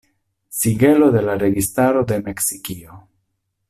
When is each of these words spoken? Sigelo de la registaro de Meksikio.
Sigelo 0.59 1.11
de 1.17 1.21
la 1.27 1.37
registaro 1.45 2.03
de 2.13 2.21
Meksikio. 2.31 3.01